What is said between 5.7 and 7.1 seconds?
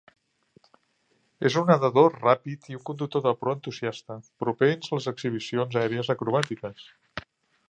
aèries acrobàtiques.